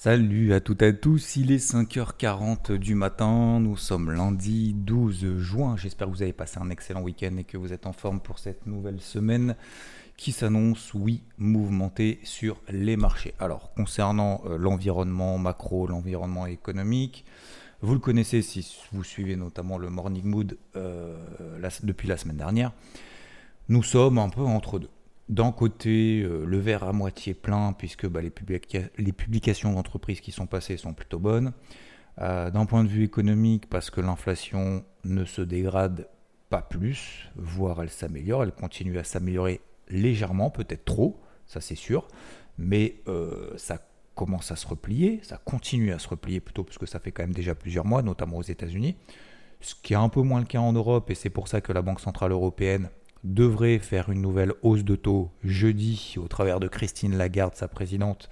[0.00, 5.38] Salut à toutes et à tous, il est 5h40 du matin, nous sommes lundi 12
[5.38, 8.20] juin, j'espère que vous avez passé un excellent week-end et que vous êtes en forme
[8.20, 9.56] pour cette nouvelle semaine
[10.16, 13.34] qui s'annonce, oui, mouvementée sur les marchés.
[13.40, 17.24] Alors, concernant euh, l'environnement macro, l'environnement économique,
[17.80, 21.16] vous le connaissez si vous suivez notamment le Morning Mood euh,
[21.82, 22.70] depuis la semaine dernière,
[23.68, 24.90] nous sommes un peu entre deux
[25.28, 28.30] d'un côté euh, le verre à moitié plein, puisque bah, les,
[29.12, 31.52] publications d'entreprises qui sont passées sont plutôt bonnes.
[32.20, 36.08] Euh, d'un point de vue économique, parce que l'inflation ne se dégrade
[36.50, 42.08] pas plus, voire elle s'améliore, elle continue à s'améliorer légèrement, peut-être trop, ça c'est sûr,
[42.56, 43.78] mais euh, ça
[44.14, 47.22] commence à se replier, ça continue à se replier plutôt, parce que ça fait quand
[47.22, 48.96] même déjà plusieurs mois, notamment aux États-Unis,
[49.60, 51.72] ce qui est un peu moins le cas en Europe, et c'est pour ça que
[51.72, 52.88] la Banque Centrale Européenne
[53.24, 58.30] devrait faire une nouvelle hausse de taux jeudi au travers de Christine Lagarde, sa présidente.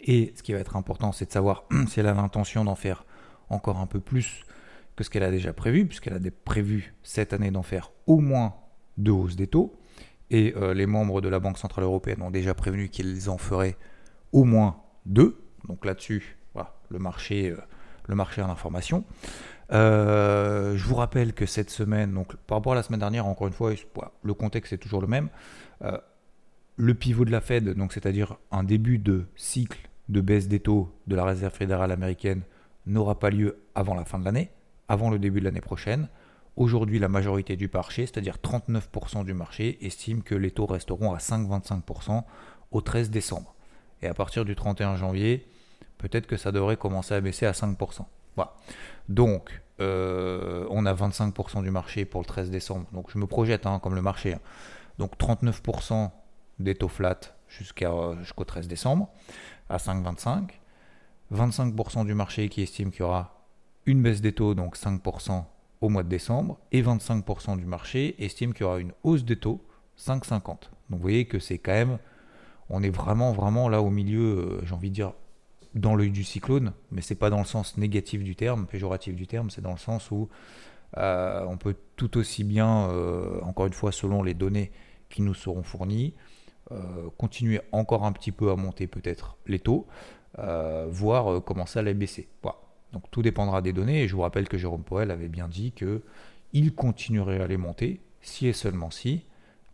[0.00, 3.04] Et ce qui va être important, c'est de savoir si elle a l'intention d'en faire
[3.48, 4.44] encore un peu plus
[4.96, 8.54] que ce qu'elle a déjà prévu, puisqu'elle a prévu cette année d'en faire au moins
[8.96, 9.74] deux hausses des taux.
[10.30, 13.76] Et euh, les membres de la Banque Centrale Européenne ont déjà prévenu qu'ils en feraient
[14.32, 15.40] au moins deux.
[15.68, 16.36] Donc là-dessus,
[16.90, 17.56] le marché, euh,
[18.06, 19.04] le marché a l'information.
[19.74, 23.48] Euh, je vous rappelle que cette semaine, donc par rapport à la semaine dernière, encore
[23.48, 23.72] une fois,
[24.22, 25.28] le contexte est toujours le même.
[25.82, 25.98] Euh,
[26.76, 30.92] le pivot de la Fed, donc c'est-à-dire un début de cycle de baisse des taux
[31.06, 32.42] de la Réserve fédérale américaine,
[32.86, 34.50] n'aura pas lieu avant la fin de l'année,
[34.88, 36.08] avant le début de l'année prochaine.
[36.56, 41.18] Aujourd'hui, la majorité du marché, c'est-à-dire 39% du marché, estime que les taux resteront à
[41.18, 42.22] 5,25%
[42.70, 43.54] au 13 décembre.
[44.02, 45.48] Et à partir du 31 janvier,
[45.98, 48.04] peut-être que ça devrait commencer à baisser à 5%.
[48.36, 48.54] Voilà.
[49.08, 52.86] Donc, euh, on a 25% du marché pour le 13 décembre.
[52.92, 54.34] Donc, je me projette hein, comme le marché.
[54.34, 54.40] Hein.
[54.98, 56.10] Donc, 39%
[56.60, 59.08] des taux flat jusqu'au 13 décembre
[59.68, 60.50] à 5,25.
[61.32, 63.46] 25% du marché qui estime qu'il y aura
[63.86, 65.44] une baisse des taux, donc 5%
[65.80, 66.58] au mois de décembre.
[66.70, 69.60] Et 25% du marché estime qu'il y aura une hausse des taux,
[69.98, 70.44] 5,50.
[70.44, 71.98] Donc, vous voyez que c'est quand même.
[72.70, 75.12] On est vraiment, vraiment là au milieu, euh, j'ai envie de dire,
[75.74, 79.26] dans l'œil du cyclone, mais c'est pas dans le sens négatif du terme, péjoratif du
[79.26, 80.28] terme, c'est dans le sens où
[80.96, 84.70] euh, on peut tout aussi bien, euh, encore une fois, selon les données
[85.08, 86.14] qui nous seront fournies,
[86.70, 89.86] euh, continuer encore un petit peu à monter peut-être les taux,
[90.88, 92.28] voire commencer à les baisser.
[92.92, 95.72] Donc tout dépendra des données, et je vous rappelle que Jérôme Poel avait bien dit
[95.72, 96.02] que
[96.52, 99.24] il continuerait à les monter si et seulement si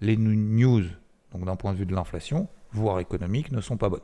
[0.00, 0.84] les news,
[1.32, 4.00] donc d'un point de vue de l'inflation, voire économique, ne sont pas bonnes.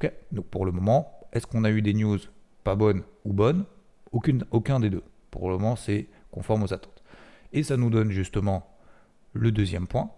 [0.00, 2.18] Ok Donc pour le moment, est-ce qu'on a eu des news
[2.62, 3.64] pas bonnes ou bonnes?
[4.12, 5.02] Aucune, Aucun des deux.
[5.30, 7.02] Pour le moment, c'est conforme aux attentes.
[7.52, 8.70] Et ça nous donne justement
[9.32, 10.10] le deuxième point,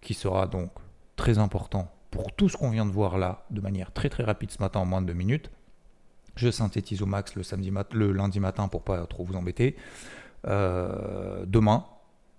[0.00, 0.70] qui sera donc
[1.16, 4.52] très important pour tout ce qu'on vient de voir là, de manière très très rapide
[4.52, 5.50] ce matin en moins de deux minutes.
[6.36, 9.76] Je synthétise au max le, lundi matin pour pas trop vous embêter.
[10.46, 11.86] Euh, demain,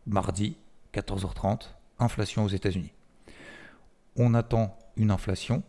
[0.06, 0.58] mardi,
[0.94, 2.94] 14h30, inflation aux États-Unis.
[4.16, 5.64] On attend une inflation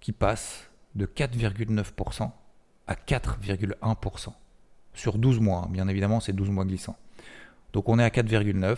[0.00, 2.30] qui passe de 4,9%
[2.86, 4.32] à 4,1%
[4.94, 5.68] sur 12 mois.
[5.70, 6.96] Bien évidemment, c'est 12 mois glissants.
[7.72, 8.76] Donc on est à 4,9.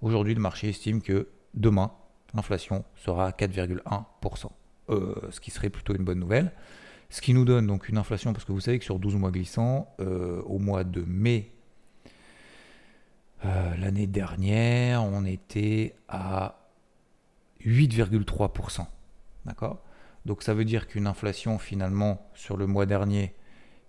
[0.00, 1.92] Aujourd'hui, le marché estime que demain,
[2.34, 4.50] l'inflation sera à 4,1%.
[4.90, 6.52] Euh, ce qui serait plutôt une bonne nouvelle.
[7.10, 9.30] Ce qui nous donne donc une inflation, parce que vous savez que sur 12 mois
[9.30, 11.52] glissants, euh, au mois de mai
[13.44, 16.70] euh, l'année dernière, on était à
[17.64, 18.86] 8,3%.
[19.44, 19.82] D'accord?
[20.24, 23.34] Donc ça veut dire qu'une inflation finalement sur le mois dernier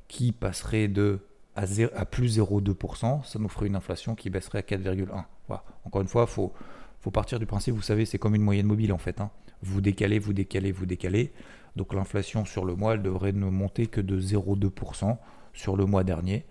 [0.08, 1.20] qui passerait de
[1.56, 5.26] à, plus 0,2%, ça nous ferait une inflation qui baisserait à 4,1.
[5.48, 5.64] Voilà.
[5.86, 6.52] Encore une fois, il faut,
[7.00, 9.22] faut partir du principe, vous savez, c'est comme une moyenne mobile en fait.
[9.22, 9.30] Hein.
[9.62, 11.32] Vous décalez, vous décalez, vous décalez.
[11.76, 15.18] Donc l'inflation sur le mois, elle devrait ne monter que de 0,2%
[15.54, 16.46] sur le mois dernier.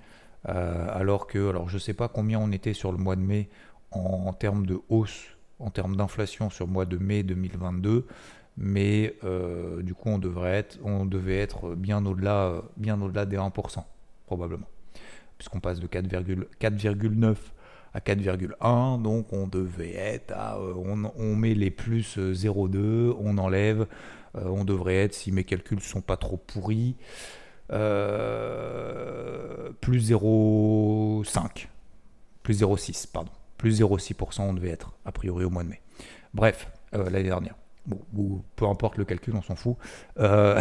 [0.49, 3.23] Euh, alors que, alors je ne sais pas combien on était sur le mois de
[3.23, 3.49] mai
[3.91, 8.07] en, en termes de hausse, en termes d'inflation sur le mois de mai 2022
[8.57, 13.37] mais euh, du coup on devrait être, on devait être bien au-delà, bien au-delà des
[13.37, 13.85] 1%
[14.27, 14.69] probablement,
[15.39, 17.37] puisqu'on passe de 4,9
[17.95, 20.75] à 4,1, donc on devait être à, euh,
[21.17, 23.87] on, met les plus 0,2, on enlève,
[24.37, 26.97] euh, on devrait être, si mes calculs sont pas trop pourris,
[27.69, 27.77] plus
[30.11, 31.69] 0,5,
[32.43, 35.81] plus 0,6, pardon, plus 0,6% on devait être a priori au mois de mai.
[36.35, 37.55] Bref, l'année dernière.
[37.87, 39.77] Bon, peu importe le calcul, on s'en fout.
[40.19, 40.61] Euh,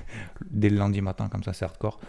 [0.50, 2.00] dès le lundi matin, comme ça, c'est hardcore.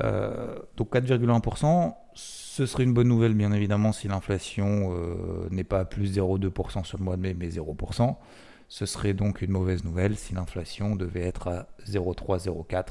[0.00, 5.80] Euh, donc 4,1%, ce serait une bonne nouvelle, bien évidemment, si l'inflation euh, n'est pas
[5.80, 8.16] à plus 0,2% sur le mois de mai, mais 0%.
[8.68, 12.84] Ce serait donc une mauvaise nouvelle si l'inflation devait être à 0,3-0,4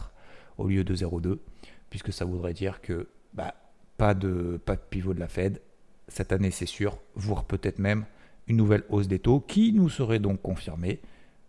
[0.57, 1.38] au lieu de 0,2,
[1.89, 3.56] puisque ça voudrait dire que bah,
[3.98, 5.62] pas, de, pas de pivot de la Fed
[6.07, 8.06] cette année, c'est sûr, voire peut-être même
[8.49, 10.99] une nouvelle hausse des taux qui nous serait donc confirmée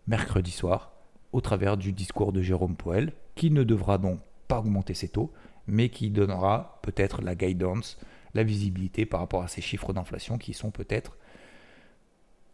[0.06, 0.92] mercredi soir
[1.32, 5.32] au travers du discours de Jérôme Powell, qui ne devra donc pas augmenter ses taux,
[5.66, 7.98] mais qui donnera peut-être la guidance,
[8.34, 11.16] la visibilité par rapport à ces chiffres d'inflation qui sont peut-être,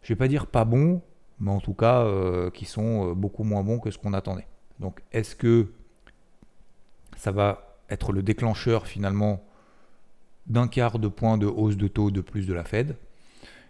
[0.01, 1.01] je ne vais pas dire pas bons,
[1.39, 4.47] mais en tout cas euh, qui sont euh, beaucoup moins bons que ce qu'on attendait.
[4.79, 5.73] Donc est-ce que
[7.17, 9.43] ça va être le déclencheur finalement
[10.45, 12.95] d'un quart de point de hausse de taux de plus de la Fed?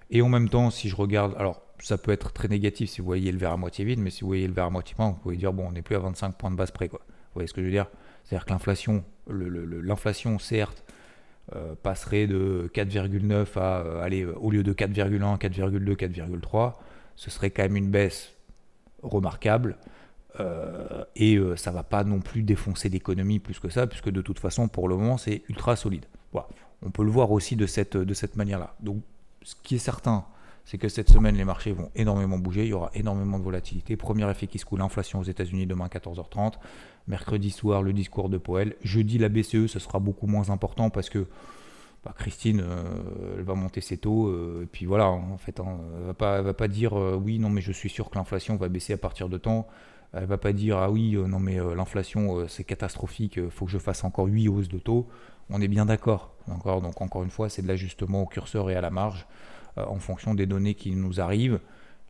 [0.10, 3.08] Et en même temps, si je regarde, alors ça peut être très négatif si vous
[3.08, 5.10] voyez le verre à moitié vide, mais si vous voyez le verre à moitié plein,
[5.10, 6.88] vous pouvez dire bon, on n'est plus à 25 points de base près.
[6.88, 7.02] Quoi.
[7.08, 7.88] Vous voyez ce que je veux dire?
[8.24, 10.84] C'est-à-dire que l'inflation, l'inflation certes,
[11.56, 16.74] euh, passerait de 4,9 à euh, aller au lieu de 4,1, 4,2, 4,3
[17.18, 18.32] ce serait quand même une baisse
[19.04, 19.78] remarquable.
[20.40, 24.22] Euh, et euh, ça va pas non plus défoncer l'économie plus que ça, puisque de
[24.22, 26.06] toute façon, pour le moment, c'est ultra solide.
[26.32, 26.48] Voilà.
[26.84, 28.76] On peut le voir aussi de cette, de cette manière-là.
[28.80, 29.02] Donc,
[29.48, 30.26] ce qui est certain,
[30.66, 33.96] c'est que cette semaine, les marchés vont énormément bouger, il y aura énormément de volatilité.
[33.96, 36.56] Premier effet qui se coule, l'inflation aux États-Unis demain 14h30.
[37.08, 38.76] Mercredi soir, le discours de Powell.
[38.84, 41.28] Jeudi, la BCE, ce sera beaucoup moins important parce que
[42.04, 45.78] bah, Christine, euh, elle va monter ses taux, euh, et puis voilà, en fait, hein,
[45.98, 48.58] elle va pas, va pas dire euh, oui, non, mais je suis sûr que l'inflation
[48.58, 49.66] va baisser à partir de temps.
[50.12, 53.78] Elle va pas dire ah oui, non, mais l'inflation c'est catastrophique, il faut que je
[53.78, 55.08] fasse encore 8 hausses de taux.
[55.50, 56.34] On est bien d'accord.
[56.48, 59.28] Donc encore une fois, c'est de l'ajustement au curseur et à la marge
[59.76, 61.60] en fonction des données qui nous arrivent.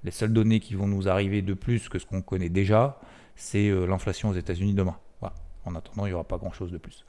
[0.03, 2.99] Les seules données qui vont nous arriver de plus que ce qu'on connaît déjà,
[3.35, 4.97] c'est l'inflation aux États-Unis demain.
[5.67, 7.05] En attendant, il n'y aura pas grand-chose de plus.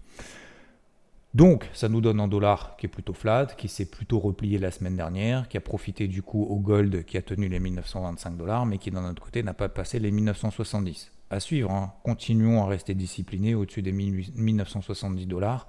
[1.35, 4.71] Donc, ça nous donne un dollar qui est plutôt flat, qui s'est plutôt replié la
[4.71, 8.67] semaine dernière, qui a profité du coup au gold qui a tenu les 1925 dollars,
[8.67, 11.13] mais qui d'un autre côté n'a pas passé les 1970.
[11.31, 11.93] À suivre, hein.
[12.03, 15.69] continuons à rester disciplinés au-dessus des 1970 dollars.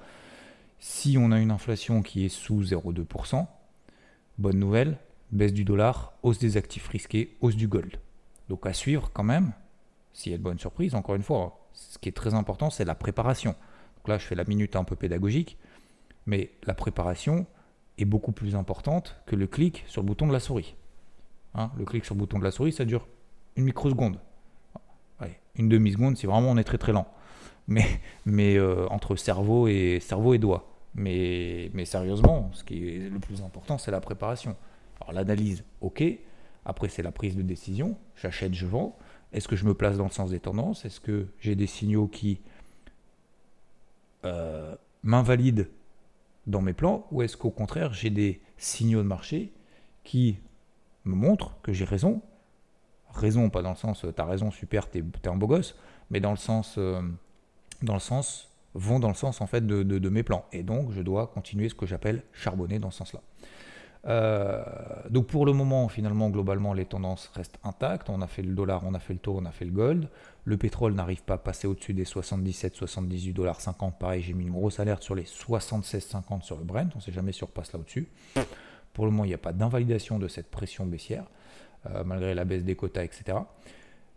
[0.79, 3.45] Si on a une inflation qui est sous 0,2%,
[4.37, 4.97] bonne nouvelle,
[5.31, 7.97] baisse du dollar, hausse des actifs risqués, hausse du gold.
[8.47, 9.51] Donc à suivre quand même,
[10.13, 12.85] s'il y a de bonnes surprises, encore une fois, ce qui est très important, c'est
[12.85, 13.55] la préparation
[14.09, 15.57] là, je fais la minute un peu pédagogique,
[16.25, 17.45] mais la préparation
[17.97, 20.75] est beaucoup plus importante que le clic sur le bouton de la souris.
[21.55, 23.07] Hein, le clic sur le bouton de la souris, ça dure
[23.55, 24.19] une microseconde.
[25.55, 27.07] une demi-seconde si vraiment on est très très lent.
[27.69, 27.85] Mais,
[28.25, 30.67] mais euh, entre cerveau et, cerveau et doigt.
[30.95, 34.55] Mais, mais sérieusement, ce qui est le plus important, c'est la préparation.
[34.99, 36.03] Alors l'analyse, ok.
[36.65, 37.95] Après, c'est la prise de décision.
[38.15, 38.97] J'achète, je vends.
[39.31, 40.83] Est-ce que je me place dans le sens des tendances?
[40.83, 42.41] Est-ce que j'ai des signaux qui
[44.25, 45.69] euh, m'invalide
[46.47, 47.05] dans mes plans?
[47.11, 49.53] Ou est-ce qu'au contraire j'ai des signaux de marché
[50.03, 50.39] qui
[51.05, 52.21] me montrent que j'ai raison?
[53.11, 55.75] Raison, pas dans le sens t'as raison, super, t'es es un beau gosse,
[56.09, 57.01] mais dans le sens, euh,
[57.81, 60.45] dans le sens, vont dans le sens en fait de, mes plans.
[60.51, 63.21] Et donc je dois continuer ce que j'appelle charbonner dans ce sens-là.
[64.07, 64.63] Euh,
[65.09, 68.09] donc pour le moment, finalement, globalement, les tendances restent intactes.
[68.09, 70.07] On a fait le dollar, on a fait le taux, on a fait le gold.
[70.45, 73.99] Le pétrole n'arrive pas à passer au-dessus des 77, 78 dollars 50.
[73.99, 76.89] Pareil, j'ai mis une grosse alerte sur les 76,50 sur le Brent.
[76.95, 78.07] On ne sait jamais si on repasse là au-dessus.
[78.93, 81.25] Pour le moment, il n'y a pas d'invalidation de cette pression baissière,
[81.87, 83.37] euh, malgré la baisse des quotas, etc.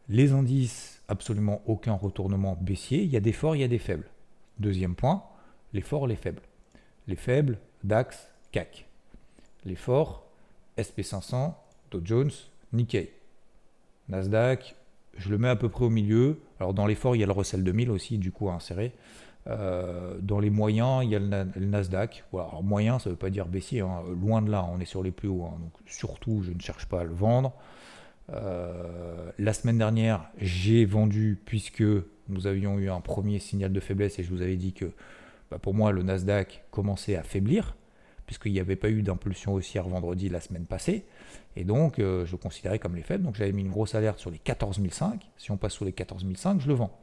[0.09, 3.03] Les indices, absolument aucun retournement baissier.
[3.03, 4.09] Il y a des forts, il y a des faibles.
[4.59, 5.25] Deuxième point,
[5.73, 6.43] les forts, les faibles.
[7.07, 8.87] Les faibles, DAX, CAC
[9.65, 10.27] les forts,
[10.79, 11.55] SP500,
[11.91, 12.31] Dow Jones,
[12.73, 13.11] Nikkei.
[14.09, 14.75] Nasdaq,
[15.17, 16.41] je le mets à peu près au milieu.
[16.59, 18.93] Alors dans les forts, il y a le Russell 2000 aussi, du coup, à insérer.
[19.49, 22.25] Euh, dans les moyens, il y a le, Nasdaq.
[22.33, 23.81] Alors, moyen, ça ne veut pas dire baissier.
[23.81, 24.03] Hein.
[24.21, 25.45] Loin de là, on est sur les plus hauts.
[25.45, 25.59] Hein.
[25.61, 27.53] Donc, surtout, je ne cherche pas à le vendre.
[28.33, 31.85] Euh, la semaine dernière, j'ai vendu puisque
[32.29, 34.93] nous avions eu un premier signal de faiblesse et je vous avais dit que
[35.51, 37.77] bah, pour moi, le Nasdaq commençait à faiblir
[38.27, 41.05] puisqu'il n'y avait pas eu d'impulsion haussière vendredi la semaine passée.
[41.57, 43.25] Et donc, euh, je considérais comme les faibles.
[43.25, 44.81] Donc, j'avais mis une grosse alerte sur les 14
[45.37, 46.25] Si on passe sous les 14
[46.59, 46.99] je le vends.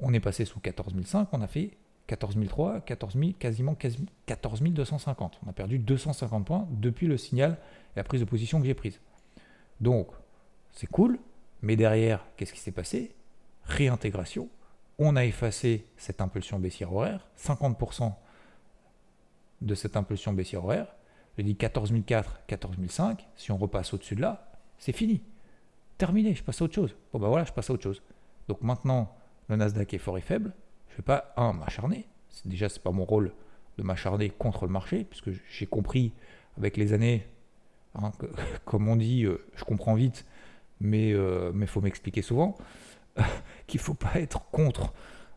[0.00, 0.94] On est passé sous 14
[1.32, 1.70] on a fait
[2.06, 5.40] 14 003, 14 quasiment, quasiment 14 250.
[5.46, 7.56] On a perdu 250 points depuis le signal
[7.94, 9.00] et la prise de position que j'ai prise.
[9.80, 10.08] Donc,
[10.74, 11.18] c'est cool,
[11.62, 13.14] mais derrière, qu'est-ce qui s'est passé?
[13.64, 14.48] Réintégration.
[14.98, 18.12] On a effacé cette impulsion baissière horaire, 50%
[19.62, 20.94] de cette impulsion baissière horaire,
[21.38, 25.22] je dis 14004, 14005, si on repasse au-dessus de là, c'est fini.
[25.98, 26.94] Terminé, je passe à autre chose.
[27.12, 28.02] Bon ben voilà, je passe à autre chose.
[28.48, 29.16] Donc maintenant,
[29.48, 30.52] le Nasdaq est fort et faible.
[30.88, 32.06] Je ne vais pas, un, m'acharner.
[32.44, 33.32] Déjà, ce n'est pas mon rôle
[33.78, 36.12] de m'acharner contre le marché, puisque j'ai compris
[36.56, 37.26] avec les années,
[37.94, 38.12] hein,
[38.64, 40.24] comme on dit, euh, je comprends vite
[40.80, 42.56] mais il faut m'expliquer souvent
[43.66, 44.92] qu'il ne faut pas être contre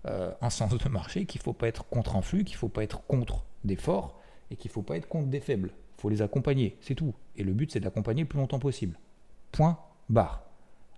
[0.06, 2.70] un sens de marché, qu'il ne faut pas être contre un flux, qu'il ne faut
[2.70, 5.72] pas être contre des forts et qu'il ne faut pas être contre des faibles.
[5.98, 7.14] Il faut les accompagner, c'est tout.
[7.36, 8.98] Et le but, c'est d'accompagner le plus longtemps possible.
[9.52, 9.78] Point,
[10.10, 10.44] barre.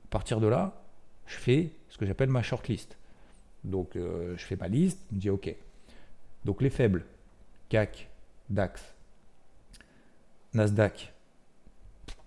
[0.05, 0.83] À partir de là,
[1.25, 2.97] je fais ce que j'appelle ma shortlist.
[3.63, 5.55] Donc, je fais ma liste, je me dis OK.
[6.45, 7.05] Donc, les faibles,
[7.69, 8.09] CAC,
[8.49, 8.95] DAX,
[10.53, 11.13] Nasdaq,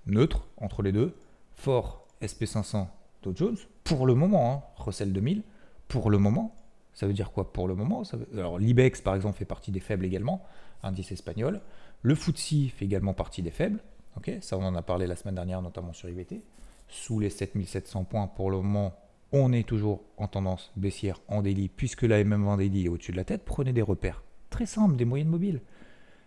[0.06, 1.14] neutre entre les deux,
[1.54, 2.86] fort SP500,
[3.22, 5.42] Dow Jones, pour le moment, hein, Russell 2000,
[5.88, 6.54] pour le moment,
[6.94, 8.02] ça veut dire quoi pour le moment?
[8.34, 10.42] Alors l'IBEX par exemple fait partie des faibles également,
[10.82, 11.60] indice espagnol.
[12.02, 13.80] Le FTSE fait également partie des faibles.
[14.16, 14.30] ok?
[14.40, 16.42] Ça on en a parlé la semaine dernière notamment sur IBT.
[16.88, 18.94] Sous les 7700 points pour le moment,
[19.32, 23.16] on est toujours en tendance baissière en daily puisque la MM20 daily est au-dessus de
[23.16, 23.42] la tête.
[23.44, 25.62] Prenez des repères très simples, des moyennes mobiles.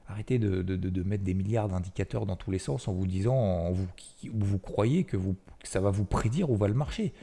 [0.07, 3.88] Arrêtez de, mettre des milliards d'indicateurs dans tous les sens en vous disant, vous,
[4.33, 7.13] vous croyez que, vous, ça va vous prédire où va le marché.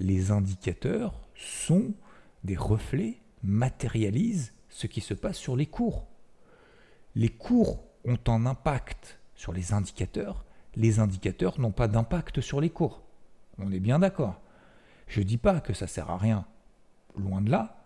[0.00, 1.92] Les indicateurs sont
[2.42, 6.06] des reflets, matérialisent ce qui se passe sur les cours.
[7.14, 10.44] Les cours ont un impact sur les indicateurs,
[10.74, 13.02] les indicateurs n'ont pas d'impact sur les cours.
[13.58, 14.40] On est bien d'accord.
[15.06, 16.46] Je ne dis pas que ça sert à rien,
[17.16, 17.84] loin de là.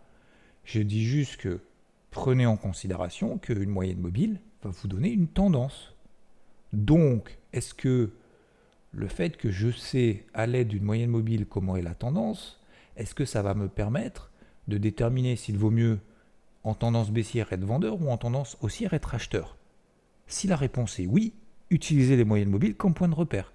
[0.65, 1.61] Je dis juste que
[2.11, 5.95] prenez en considération qu'une moyenne mobile vous donner une tendance.
[6.73, 8.13] Donc, est-ce que
[8.93, 12.61] le fait que je sais à l'aide d'une moyenne mobile comment est la tendance,
[12.97, 14.31] est-ce que ça va me permettre
[14.69, 15.99] de déterminer s'il vaut mieux
[16.65, 19.57] en tendance baissière être vendeur ou en tendance haussière être acheteur?
[20.27, 21.35] Si la réponse est oui,
[21.71, 23.53] utilisez les moyennes mobiles comme point de repère.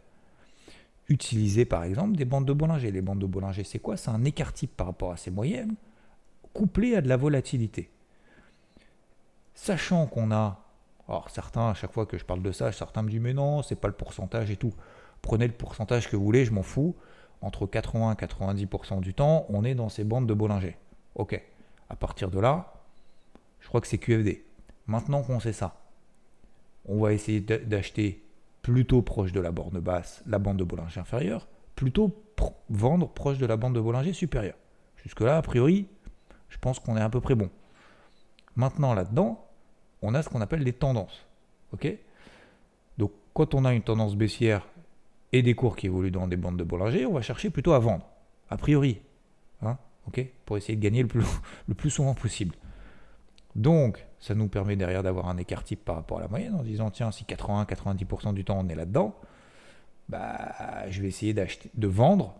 [1.09, 2.91] Utilisez par exemple des bandes de Bollinger.
[2.91, 3.97] Les bandes de Bollinger, c'est quoi?
[3.97, 5.75] C'est un écart type par rapport à ces moyennes,
[6.53, 7.89] couplé à de la volatilité.
[9.53, 10.63] Sachant qu'on a,
[11.07, 13.61] alors certains, à chaque fois que je parle de ça, certains me disent mais non,
[13.61, 14.73] c'est pas le pourcentage et tout.
[15.21, 16.95] Prenez le pourcentage que vous voulez, je m'en fous.
[17.41, 20.77] Entre 80 et 90% du temps, on est dans ces bandes de Bollinger.
[21.15, 21.41] Ok.
[21.89, 22.73] À partir de là,
[23.59, 24.45] je crois que c'est QFD.
[24.87, 25.75] Maintenant qu'on sait ça,
[26.85, 28.23] on va essayer d'acheter
[28.61, 32.15] plutôt proche de la borne basse, la bande de Bollinger inférieure, plutôt
[32.69, 34.57] vendre proche de la bande de Bollinger supérieure.
[34.97, 35.87] Jusque-là, a priori,
[36.49, 37.49] je pense qu'on est à peu près bon.
[38.55, 39.47] Maintenant, là-dedans,
[40.01, 41.25] on a ce qu'on appelle les tendances.
[42.97, 44.67] Donc, quand on a une tendance baissière
[45.31, 47.79] et des cours qui évoluent dans des bandes de Bollinger, on va chercher plutôt à
[47.79, 48.05] vendre,
[48.49, 49.01] a priori.
[49.61, 49.77] Hein
[50.45, 51.03] Pour essayer de gagner
[51.67, 52.55] le plus, souvent possible.
[53.55, 56.63] Donc, ça nous permet derrière d'avoir un écart type par rapport à la moyenne en
[56.63, 59.15] disant tiens, si 80-90% du temps on est là-dedans,
[60.09, 62.35] bah, je vais essayer d'acheter, de vendre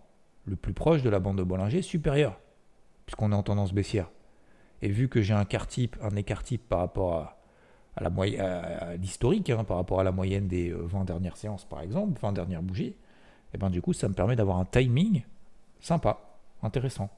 [0.46, 2.40] le plus proche de la bande de Bollinger supérieure,
[3.06, 4.10] puisqu'on est en tendance baissière.
[4.82, 7.41] Et vu que j'ai un type, un écart type par rapport à,
[7.96, 11.82] à la l'historique, hein, par rapport à la moyenne des 20 euh, dernières séances par
[11.82, 12.96] exemple, 20 dernières bougies, et
[13.56, 15.24] eh ben du coup ça me permet d'avoir un timing
[15.82, 16.20] sympa,
[16.64, 17.10] intéressant.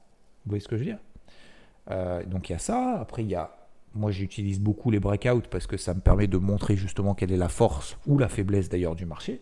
[0.45, 0.99] Vous voyez ce que je veux dire?
[1.91, 3.51] Euh, Donc il y a ça, après il y a,
[3.93, 7.37] moi j'utilise beaucoup les breakouts parce que ça me permet de montrer justement quelle est
[7.37, 9.41] la force ou la faiblesse d'ailleurs du marché.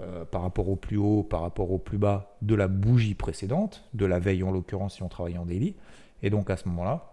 [0.00, 3.82] Euh, par rapport au plus haut, par rapport au plus bas de la bougie précédente,
[3.94, 5.74] de la veille en l'occurrence si on travaille en daily.
[6.22, 7.12] Et donc à ce moment-là,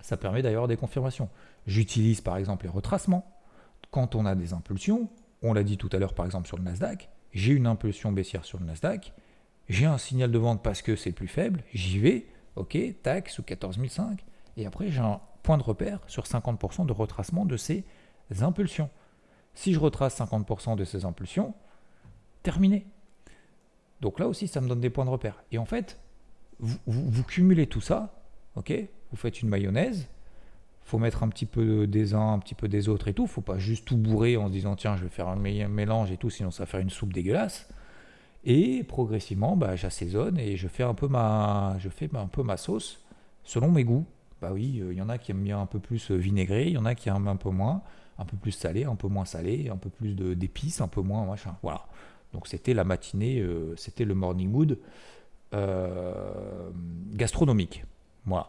[0.00, 1.28] ça permet d'avoir des confirmations.
[1.66, 3.30] J'utilise par exemple les retracements.
[3.90, 5.08] Quand on a des impulsions,
[5.42, 8.44] on l'a dit tout à l'heure par exemple sur le Nasdaq, j'ai une impulsion baissière
[8.44, 9.12] sur le Nasdaq,
[9.68, 13.42] j'ai un signal de vente parce que c'est plus faible, j'y vais, ok, tac, sous
[13.42, 14.24] 14005,
[14.56, 17.84] et après j'ai un point de repère sur 50% de retracement de ces
[18.40, 18.90] impulsions.
[19.54, 21.54] Si je retrace 50% de ces impulsions,
[22.42, 22.86] terminé.
[24.00, 25.44] Donc là aussi, ça me donne des points de repère.
[25.52, 26.00] Et en fait,
[26.58, 28.22] vous, vous cumulez tout ça,
[28.56, 28.72] ok
[29.14, 30.08] vous faites une mayonnaise,
[30.84, 33.26] faut mettre un petit peu des uns, un petit peu des autres et tout.
[33.26, 36.16] Faut pas juste tout bourrer en se disant tiens je vais faire un mélange et
[36.16, 37.68] tout, sinon ça va faire une soupe dégueulasse.
[38.44, 42.56] Et progressivement, bah, j'assaisonne et je fais un peu ma, je fais un peu ma
[42.58, 43.02] sauce
[43.42, 44.04] selon mes goûts.
[44.42, 46.66] Bah oui, euh, il y en a qui aiment bien un peu plus euh, vinaigré,
[46.66, 47.80] il y en a qui aiment un peu moins,
[48.18, 51.24] un peu plus salé, un peu moins salé, un peu plus d'épices, un peu moins
[51.24, 51.56] machin.
[51.62, 51.86] Voilà.
[52.34, 54.78] Donc c'était la matinée, euh, c'était le morning mood
[57.12, 57.84] gastronomique.
[58.26, 58.48] Voilà.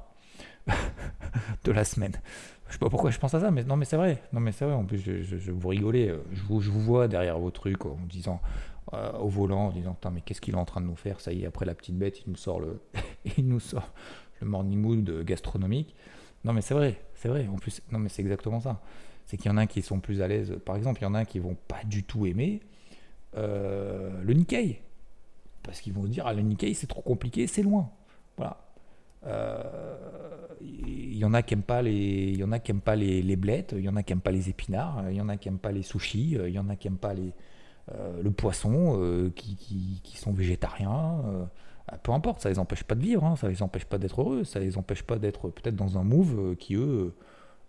[1.63, 2.13] de la semaine.
[2.67, 4.21] Je sais pas pourquoi je pense à ça, mais non, mais c'est vrai.
[4.33, 4.73] Non, mais c'est vrai.
[4.73, 6.13] En plus, je, vous rigolez.
[6.31, 8.41] Je vous, je vous, vois derrière vos trucs en disant
[8.93, 11.21] euh, au volant, en disant mais qu'est-ce qu'il est en train de nous faire?
[11.21, 12.81] Ça y est, après la petite bête, il nous sort le,
[13.37, 13.91] il nous sort
[14.41, 15.95] le morning mood gastronomique.
[16.43, 17.47] Non, mais c'est vrai, c'est vrai.
[17.47, 18.81] En plus, non, mais c'est exactement ça.
[19.25, 20.55] C'est qu'il y en a qui sont plus à l'aise.
[20.65, 22.61] Par exemple, il y en a qui vont pas du tout aimer
[23.35, 24.81] euh, le Nikkei.
[25.63, 27.89] Parce qu'ils vont dire, ah, le Nikkei, c'est trop compliqué, c'est loin.
[28.37, 28.57] Voilà.
[29.25, 30.34] Euh,
[31.15, 32.97] il y en a qui aiment pas les, il y en a qui aiment pas
[32.97, 35.37] les, blettes, il y en a qui aiment pas les épinards, il y en a
[35.37, 37.31] qui aiment pas les sushis, il y en a qui aiment pas les,
[38.21, 41.47] le poisson, qui, qui, sont végétariens.
[42.03, 44.43] peu importe, ça les empêche pas de vivre, hein, ça les empêche pas d'être heureux,
[44.43, 47.13] ça les empêche pas d'être peut-être dans un move qui, eux,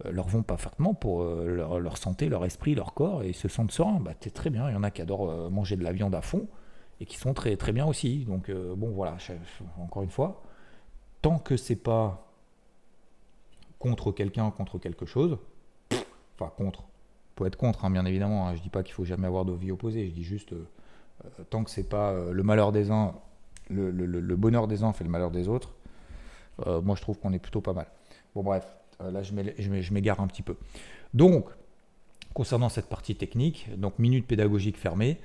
[0.04, 4.00] leur vont parfaitement pour leur, leur, santé, leur esprit, leur corps, et se sentent sereins.
[4.00, 6.20] Bah, c'est très bien, il y en a qui adorent manger de la viande à
[6.20, 6.48] fond,
[7.00, 8.24] et qui sont très, très bien aussi.
[8.24, 9.16] Donc, bon, voilà,
[9.78, 10.42] encore une fois,
[11.22, 12.25] tant que c'est pas
[13.78, 15.38] contre quelqu'un, contre quelque chose,
[16.38, 16.84] enfin contre,
[17.34, 18.54] peut être contre, hein, bien évidemment, hein.
[18.56, 20.66] je dis pas qu'il faut jamais avoir de vie opposée, je dis juste, euh,
[21.24, 23.14] euh, tant que c'est pas euh, le malheur des uns,
[23.68, 25.74] le, bonheur des uns fait le malheur des autres,
[26.66, 27.86] moi je trouve qu'on est plutôt pas mal.
[28.34, 28.64] Bon bref,
[29.00, 30.56] là je m'égare un petit peu.
[31.12, 31.48] Donc,
[32.32, 35.18] concernant cette partie technique, donc minute pédagogique fermée,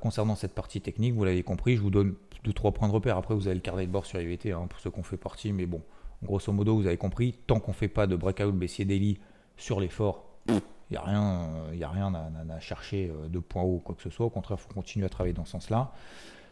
[0.00, 3.16] concernant cette partie technique, vous l'avez compris, je vous donne deux, trois points de repère.
[3.16, 5.52] Après, vous avez le carnet de bord sur IVT hein, pour ceux qu'on fait partie,
[5.52, 5.80] mais bon,
[6.22, 9.18] grosso modo, vous avez compris, tant qu'on ne fait pas de breakout baissier daily
[9.56, 10.60] sur l'effort, il
[10.90, 14.02] n'y a rien, y a rien à, chercher euh, de point haut ou quoi que
[14.02, 14.26] ce soit.
[14.26, 15.92] Au contraire, il faut continuer à travailler dans ce sens-là.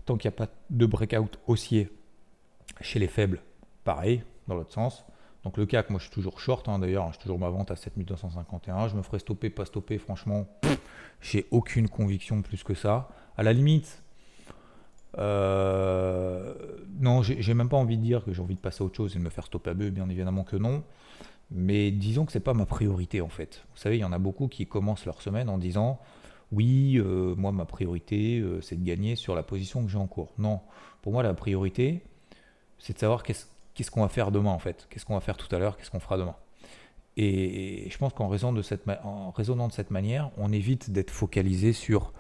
[0.04, 1.90] Tant qu'il n'y a pas de breakout haussier
[2.80, 3.42] chez les faibles,
[3.84, 5.04] pareil, dans l'autre sens.
[5.44, 7.76] Donc le CAC, moi je suis toujours short, hein, d'ailleurs, je toujours ma vente à
[7.76, 8.88] 7251.
[8.88, 10.46] Je me ferai stopper, pas stopper, franchement,
[11.20, 13.08] j'ai aucune conviction plus que ça.
[13.36, 14.02] À la limite,
[15.18, 16.54] euh,
[17.00, 19.14] non, j'ai même pas envie de dire que j'ai envie de passer à autre chose
[19.14, 20.82] et de me faire stopper à bœuf, bien évidemment que non.
[21.50, 23.64] Mais disons que c'est pas ma priorité en fait.
[23.74, 25.98] Vous savez, il y en a beaucoup qui commencent leur semaine en disant
[26.52, 30.06] oui, euh, moi ma priorité euh, c'est de gagner sur la position que j'ai en
[30.06, 30.32] cours.
[30.38, 30.60] Non,
[31.02, 32.02] pour moi la priorité
[32.78, 35.54] c'est de savoir qu'est-ce qu'on va faire demain en fait, qu'est-ce qu'on va faire tout
[35.54, 36.36] à l'heure, qu'est-ce qu'on fera demain.
[37.16, 42.12] Et, je pense qu'en raisonnant de cette manière, on évite d'être focalisé sur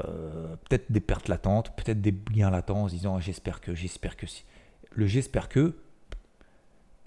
[0.00, 4.16] euh, peut-être des pertes latentes, peut-être des gains latents en se disant j'espère que, j'espère
[4.16, 4.44] que si.
[4.90, 5.76] Le j'espère que,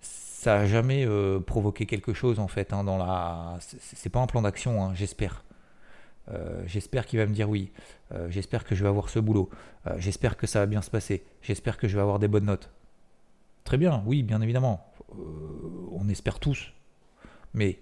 [0.01, 2.71] ça n'a jamais euh, provoqué quelque chose en fait.
[2.71, 5.43] Hein, dans la, c'est pas un plan d'action, hein, j'espère.
[6.29, 7.71] Euh, j'espère qu'il va me dire oui.
[8.29, 9.49] j'espère que je vais avoir ce boulot.
[9.97, 11.25] j'espère que ça va bien se passer.
[11.41, 12.69] J'espère que je vais avoir des bonnes notes.
[13.65, 14.85] Très bien, oui, bien évidemment.
[15.91, 16.71] on espère tous.
[17.53, 17.79] Mais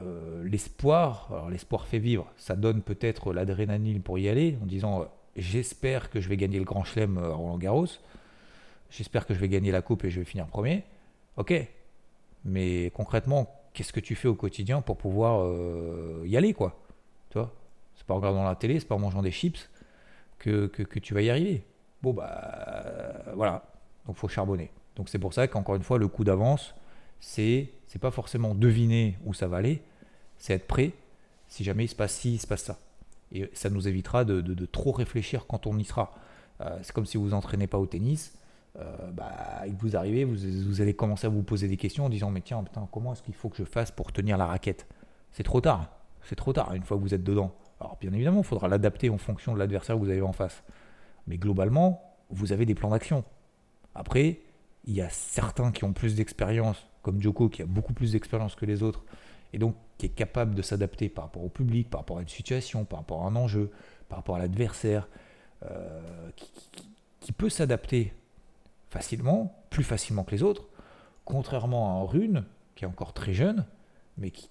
[0.00, 5.02] euh, l'espoir, alors l'espoir fait vivre, ça donne peut-être l'adrénaline pour y aller en disant
[5.02, 5.04] euh,
[5.36, 7.86] j'espère que je vais gagner le Grand Chelem euh, à Roland Garros,
[8.90, 10.82] j'espère que je vais gagner la coupe et je vais finir premier.
[11.36, 11.54] Ok,
[12.44, 15.48] mais concrètement, qu'est-ce que tu fais au quotidien pour pouvoir
[16.24, 16.80] y aller quoi
[17.30, 17.52] Tu vois?
[17.94, 19.68] C'est pas en regardant la télé, c'est pas en mangeant des chips
[20.38, 21.64] que, que, tu vas y arriver.
[22.02, 23.64] Bon bah voilà,
[24.06, 24.70] donc faut charbonner.
[24.96, 26.74] Donc c'est pour ça qu'encore une fois, le coup d'avance,
[27.24, 29.80] c'est c'est pas forcément deviner où ça va aller,
[30.36, 30.92] c'est être prêt
[31.48, 32.78] si jamais il se passe ci, il se passe ça.
[33.32, 36.12] Et ça nous évitera de, trop réfléchir quand on y sera.
[36.60, 38.36] Euh, c'est comme si vous vous entraînez pas au tennis,
[38.78, 42.42] euh, bah, vous arrivez, vous, allez commencer à vous poser des questions en disant mais
[42.42, 44.86] tiens, comment est-ce qu'il faut que je fasse pour tenir la raquette?
[45.32, 45.88] C'est trop tard,
[46.22, 47.54] c'est trop tard une fois que vous êtes dedans.
[47.80, 50.62] Alors bien évidemment, il faudra l'adapter en fonction de l'adversaire que vous avez en face.
[51.26, 53.24] Mais globalement, vous avez des plans d'action.
[53.94, 54.40] Après,
[54.86, 58.54] il y a certains qui ont plus d'expérience comme Joko, qui a beaucoup plus d'expérience
[58.54, 59.04] que les autres,
[59.52, 62.28] et donc qui est capable de s'adapter par rapport au public, par rapport à une
[62.28, 63.70] situation, par rapport à un enjeu,
[64.08, 65.08] par rapport à l'adversaire,
[65.64, 66.30] euh,
[67.20, 68.12] qui, peut s'adapter
[68.90, 70.66] facilement, plus facilement que les autres,
[71.24, 72.44] contrairement à un Rune,
[72.74, 73.66] qui est encore très jeune,
[74.18, 74.50] mais qui,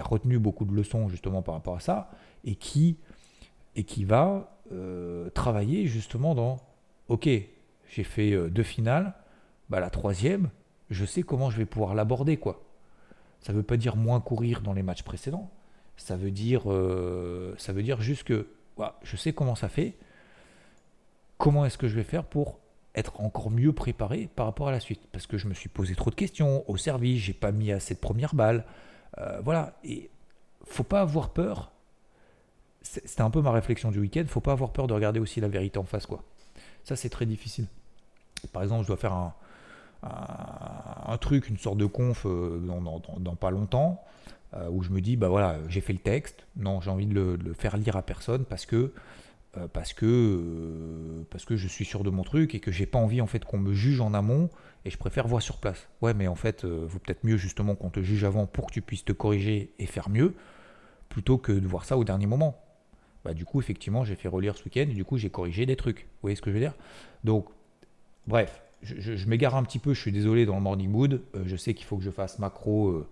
[0.00, 2.10] a retenu beaucoup de leçons justement par rapport à ça,
[2.44, 2.98] et qui,
[3.76, 6.56] et qui va euh, travailler justement dans,
[7.08, 7.28] ok,
[7.90, 9.14] j'ai fait euh, deux finales,
[9.72, 10.50] bah, la troisième,
[10.90, 12.62] je sais comment je vais pouvoir l'aborder, quoi.
[13.40, 15.50] Ça ne veut pas dire moins courir dans les matchs précédents.
[15.96, 18.48] Ça veut dire, euh, ça veut dire juste que
[19.02, 19.96] je sais comment ça fait.
[21.38, 22.58] Comment est-ce que je vais faire pour
[22.94, 25.00] être encore mieux préparé par rapport à la suite?
[25.10, 27.94] Parce que je me suis posé trop de questions au service, j'ai pas mis assez
[27.94, 28.66] de premières balles.
[29.16, 29.78] Euh, voilà.
[29.84, 30.10] Et
[30.66, 31.72] faut pas avoir peur.
[32.82, 34.24] C'était un peu ma réflexion du week-end.
[34.28, 36.22] Faut pas avoir peur de regarder aussi la vérité en face, quoi.
[36.84, 37.68] Ça, c'est très difficile.
[38.52, 39.34] Par exemple, je dois faire un,
[40.02, 44.02] un, truc, une sorte de conf euh, dans, pas longtemps,
[44.54, 47.38] euh, où je me dis, bah voilà, j'ai fait le texte, non, j'ai envie de
[47.42, 48.92] le, faire lire à personne parce que,
[49.56, 52.98] euh, parce, que, parce que je suis sûr de mon truc et que j'ai pas
[52.98, 54.50] envie en fait qu'on me juge en amont
[54.84, 55.88] et je préfère voir sur place.
[56.00, 58.82] Ouais, mais en fait, vaut peut-être mieux justement qu'on te juge avant pour que tu
[58.82, 60.34] puisses te corriger et faire mieux,
[61.08, 62.58] plutôt que de voir ça au dernier moment.
[63.24, 65.76] Bah, du coup, effectivement, j'ai fait relire ce week-end et du coup, j'ai corrigé des
[65.76, 66.00] trucs.
[66.00, 66.74] Vous voyez ce que je veux dire?
[67.22, 67.46] Donc,
[68.26, 71.22] bref, je, m'égare un petit peu, je suis désolé dans le morning mood.
[71.34, 73.08] Euh, je sais qu'il faut que je fasse macro, euh,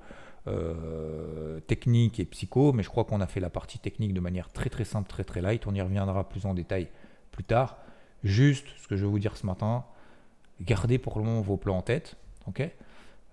[0.49, 4.51] euh, technique et psycho, mais je crois qu'on a fait la partie technique de manière
[4.51, 5.67] très très simple, très très light.
[5.67, 6.89] On y reviendra plus en détail
[7.31, 7.79] plus tard.
[8.25, 9.85] Juste ce que je vais vous dire ce matin,
[10.61, 12.17] gardez pour le moment vos plans en tête.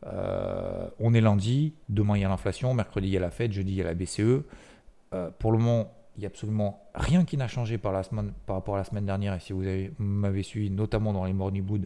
[0.04, 3.74] on est lundi, demain il y a l'inflation, mercredi il y a la fête, jeudi
[3.74, 4.44] il y a la BCE.
[5.40, 7.94] pour le moment, il n'y a absolument rien qui n'a changé par
[8.48, 9.34] rapport à la semaine dernière.
[9.34, 9.64] Et si vous
[10.00, 11.86] m'avez suivi, notamment dans les morning wood,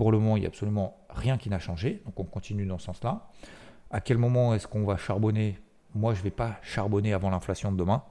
[0.00, 2.00] pour le moment, il n'y a absolument rien qui n'a changé.
[2.06, 3.28] Donc on continue dans ce sens-là.
[3.90, 5.58] À quel moment est-ce qu'on va charbonner?
[5.94, 8.02] Moi, je ne vais pas charbonner avant l'inflation de demain,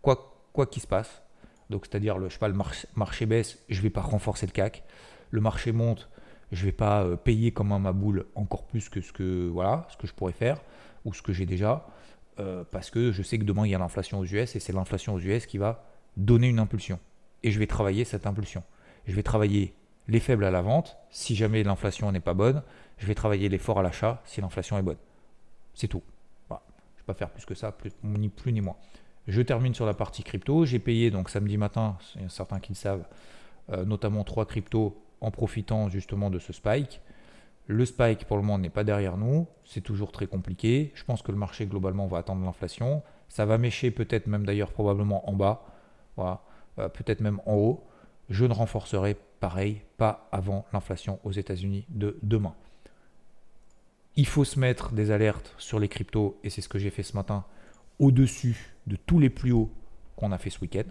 [0.00, 1.22] quoi quoi qu'il se passe.
[1.68, 4.84] Donc c'est-à-dire le marché, marché baisse, je ne vais pas renforcer le CAC.
[5.32, 6.08] Le marché monte,
[6.50, 9.86] je ne vais pas euh, payer comme un maboule encore plus que ce que voilà,
[9.90, 10.62] ce que je pourrais faire
[11.04, 11.86] ou ce que j'ai déjà.
[12.38, 14.72] Euh, parce que je sais que demain il y a l'inflation aux US et c'est
[14.72, 15.84] l'inflation aux US qui va
[16.16, 16.98] donner une impulsion.
[17.42, 18.62] Et je vais travailler cette impulsion.
[19.06, 19.74] Je vais travailler
[20.08, 22.62] les faibles à la vente si jamais l'inflation n'est pas bonne.
[22.98, 24.98] Je vais travailler les forts à l'achat si l'inflation est bonne.
[25.74, 26.02] C'est tout.
[26.48, 26.58] Je ne
[26.98, 28.76] vais pas faire plus que ça, ni plus ni moins.
[29.26, 30.64] Je termine sur la partie crypto.
[30.64, 33.06] J'ai payé donc samedi matin, il y a certains qui le savent,
[33.70, 37.00] euh, notamment trois cryptos en profitant justement de ce spike.
[37.66, 40.92] Le spike pour le moment n'est pas derrière nous, c'est toujours très compliqué.
[40.94, 43.02] Je pense que le marché globalement va attendre l'inflation.
[43.28, 45.64] Ça va mécher peut-être même d'ailleurs probablement en bas,
[46.16, 46.42] voilà,
[46.78, 47.84] euh, peut-être même en haut.
[48.30, 52.54] Je ne renforcerai pareil pas avant l'inflation aux États-Unis de demain.
[54.16, 57.02] Il faut se mettre des alertes sur les cryptos et c'est ce que j'ai fait
[57.02, 57.44] ce matin
[57.98, 59.70] au-dessus de tous les plus hauts
[60.16, 60.84] qu'on a fait ce week-end,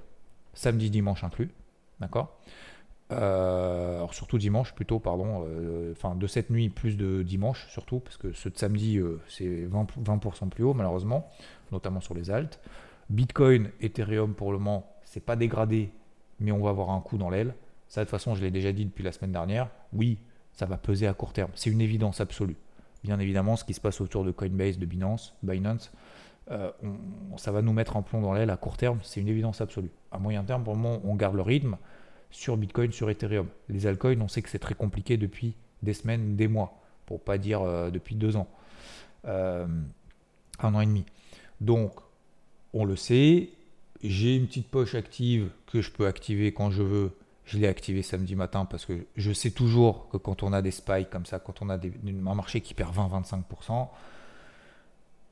[0.54, 1.50] samedi, dimanche inclus.
[2.00, 2.38] D'accord?
[3.12, 8.18] Euh, surtout dimanche plutôt, pardon, euh, enfin de cette nuit plus de dimanche surtout, parce
[8.18, 11.30] que ce de samedi euh, c'est 20%, plus haut malheureusement,
[11.72, 12.60] notamment sur les altes.
[13.10, 15.92] Bitcoin, Ethereum pour le moment, c'est pas dégradé,
[16.40, 17.56] mais on va avoir un coup dans l'aile.
[17.88, 20.18] Ça de toute façon je l'ai déjà dit depuis la semaine dernière, oui,
[20.54, 22.58] ça va peser à court terme, c'est une évidence absolue.
[23.04, 25.92] Bien évidemment, ce qui se passe autour de Coinbase, de Binance, Binance,
[26.48, 29.92] ça va nous mettre un plomb dans l'aile à court terme, c'est une évidence absolue.
[30.12, 31.78] À moyen terme, pour le moment, on garde le rythme
[32.32, 33.48] sur Bitcoin, sur Ethereum.
[33.70, 37.38] Les altcoins, on sait que c'est très compliqué depuis des semaines, des mois, pour pas
[37.38, 38.48] dire euh, depuis deux ans,
[39.26, 39.68] euh,
[40.60, 41.06] un an et demi.
[41.62, 41.94] Donc,
[42.74, 43.50] on le sait,
[44.04, 47.12] j'ai une petite poche active que je peux activer quand je veux.
[47.46, 50.72] Je l'ai activé samedi matin parce que je sais toujours que quand on a des
[50.72, 53.90] spikes comme ça, quand on a un marché qui perd 20-25%,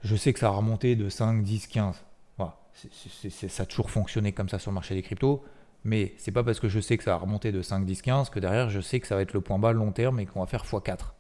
[0.04, 1.96] je sais que ça va remonter de 5, 10, 15.
[2.38, 2.58] Voilà.
[2.74, 5.44] ça a toujours fonctionné comme ça sur le marché des cryptos.
[5.84, 8.30] Mais c'est pas parce que je sais que ça va remonter de 5, 10, 15
[8.30, 10.42] que derrière je sais que ça va être le point bas long terme et qu'on
[10.42, 11.14] va faire x4.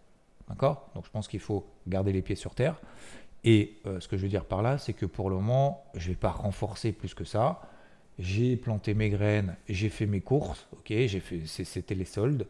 [0.50, 0.90] D'accord?
[0.94, 2.82] Donc je pense qu'il faut garder les pieds sur terre.
[3.44, 6.10] Et euh, ce que je veux dire par là, c'est que pour le moment, je
[6.10, 7.62] ne vais pas renforcer plus que ça.
[8.20, 10.94] J'ai planté mes graines, j'ai fait mes courses, ok,
[11.46, 12.46] c'était les soldes,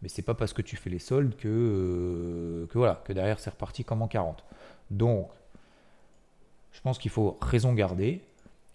[0.00, 3.50] mais c'est pas parce que tu fais les soldes que, euh, voilà, que derrière c'est
[3.50, 4.44] reparti comme en 40.
[4.90, 5.28] Donc,
[6.72, 8.22] je pense qu'il faut raison garder,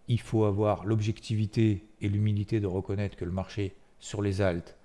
[0.08, 4.76] il faut avoir l'objectivité et l'humilité de reconnaître que le marché sur les altes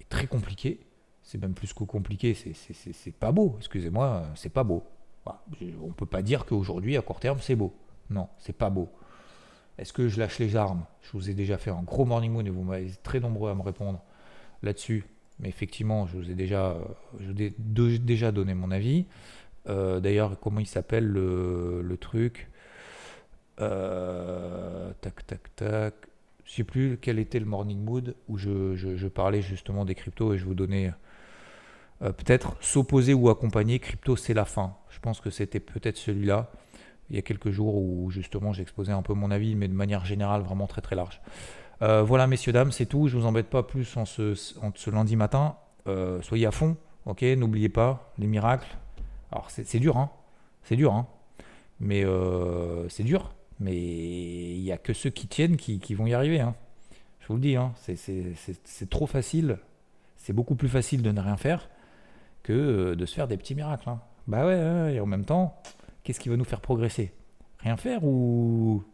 [0.00, 0.80] est très compliqué.
[1.22, 3.54] C'est même plus que compliqué, c'est pas beau.
[3.58, 4.82] Excusez-moi, c'est pas beau.
[5.26, 7.74] On ne peut pas dire qu'aujourd'hui, à court terme, c'est beau.
[8.08, 8.88] Non, c'est pas beau.
[9.78, 10.84] Est-ce que je lâche les armes?
[11.02, 13.54] Je vous ai déjà fait un gros morning moon et vous m'avez très nombreux à
[13.54, 14.02] me répondre
[14.62, 15.04] là-dessus.
[15.38, 16.76] Mais effectivement, je vous ai déjà,
[17.18, 17.32] je
[17.96, 19.06] déjà donné mon avis.
[19.68, 22.50] Euh, d'ailleurs, comment il s'appelle le, truc?
[23.60, 25.94] Euh, tac, tac, tac.
[26.44, 30.38] Je sais plus quel était le morning mood où je, parlais justement des cryptos et
[30.38, 30.92] je vous donnais
[32.02, 33.78] euh, peut-être s'opposer ou accompagner.
[33.78, 34.74] Crypto, c'est la fin.
[34.90, 36.50] Je pense que c'était peut-être celui-là.
[37.10, 40.04] Il y a quelques jours où justement j'exposais un peu mon avis, mais de manière
[40.04, 41.20] générale vraiment très très large.
[41.82, 43.08] Euh, voilà, messieurs, dames, c'est tout.
[43.08, 44.34] Je vous embête pas plus en ce,
[44.90, 45.56] lundi matin.
[46.22, 47.22] soyez à fond, ok?
[47.22, 48.76] N'oubliez pas les miracles.
[49.32, 50.10] Alors c'est dur, hein
[50.62, 51.06] C'est dur, hein
[51.80, 52.04] Mais
[52.88, 56.40] c'est dur mais il n'y a que ceux qui tiennent qui, vont y arriver.
[56.40, 56.54] Hein.
[57.20, 57.72] Je vous le dis, hein.
[57.76, 59.58] c'est trop facile.
[60.16, 61.68] C'est beaucoup plus facile de ne rien faire
[62.50, 63.88] euh, de se faire des petits miracles.
[63.88, 64.00] Hein.
[64.26, 65.60] Bah ouais, et en même temps,
[66.02, 67.12] qu'est-ce qui va nous faire progresser?
[67.60, 68.84] Rien faire ou,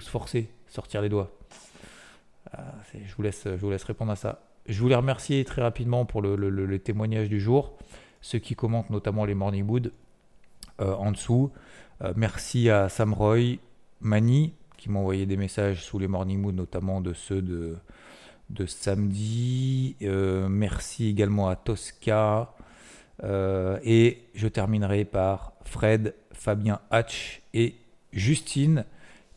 [0.00, 1.30] se forcer, sortir les doigts?
[2.52, 4.42] Ah, je, vous laisse, je vous laisse répondre à ça.
[4.66, 7.76] Je voulais remercier très rapidement pour le, témoignage du jour,
[8.20, 9.92] ceux qui commentent notamment les Morning Wood
[10.80, 11.52] euh, en dessous.
[12.02, 13.58] Euh, merci à Sam Roy,
[14.00, 17.76] Mani, qui m'a envoyé des messages sous les Morning Mood, notamment de ceux de,
[18.66, 19.96] samedi.
[20.00, 22.53] Merci également à Tosca.
[23.22, 27.76] Euh, et je terminerai par Fred, Fabien Hatch et
[28.12, 28.84] Justine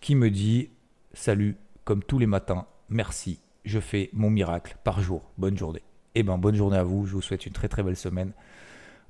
[0.02, 0.70] qui me dit
[1.14, 5.32] Salut, comme tous les matins, merci, je fais mon miracle par jour.
[5.38, 5.84] Bonne journée.
[6.16, 7.06] Eh bien, bonne journée à vous.
[7.06, 8.32] Je vous souhaite une très très belle semaine.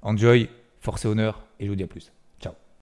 [0.01, 0.49] Enjoy,
[0.79, 2.11] force et honneur, et je vous dis à plus.